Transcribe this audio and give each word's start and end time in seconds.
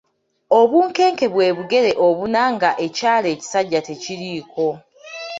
Obunkenke 0.59 1.25
bwe 1.33 1.47
bugere 1.57 1.91
obuna 2.07 2.41
nga 2.53 2.69
ekyala 2.85 3.27
ekisajja 3.35 3.79
tekiriiko. 3.87 4.67